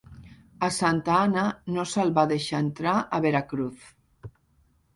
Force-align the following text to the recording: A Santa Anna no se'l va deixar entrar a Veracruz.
A 0.67 0.67
Santa 0.77 1.13
Anna 1.25 1.43
no 1.75 1.85
se'l 1.93 2.15
va 2.17 2.25
deixar 2.33 2.63
entrar 2.67 2.97
a 3.19 3.23
Veracruz. 3.29 3.95